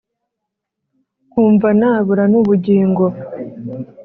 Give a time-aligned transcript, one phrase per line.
[1.29, 3.03] Nkumva nabura nubugingo